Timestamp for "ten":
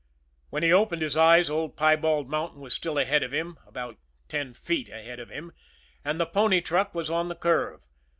4.29-4.55